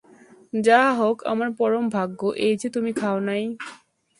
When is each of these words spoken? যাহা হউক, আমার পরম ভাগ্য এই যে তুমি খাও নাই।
যাহা 0.53 0.91
হউক, 0.93 1.17
আমার 1.25 1.49
পরম 1.57 1.85
ভাগ্য 1.89 2.19
এই 2.37 2.53
যে 2.55 2.67
তুমি 2.69 2.91
খাও 2.93 3.17
নাই। 3.21 3.43